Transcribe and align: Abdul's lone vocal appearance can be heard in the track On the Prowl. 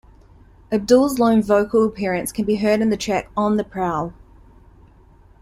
Abdul's 0.71 1.19
lone 1.19 1.43
vocal 1.43 1.85
appearance 1.85 2.31
can 2.31 2.43
be 2.43 2.55
heard 2.55 2.81
in 2.81 2.89
the 2.89 2.97
track 2.97 3.29
On 3.37 3.57
the 3.57 3.63
Prowl. 3.63 4.13